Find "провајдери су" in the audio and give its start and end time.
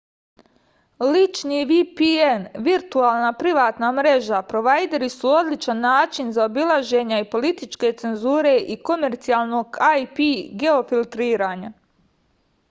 4.53-5.33